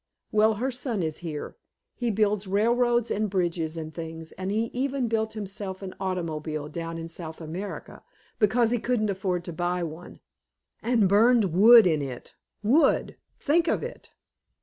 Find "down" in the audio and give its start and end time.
6.69-6.97